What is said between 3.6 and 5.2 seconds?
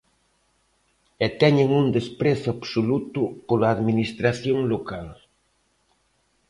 Administración local.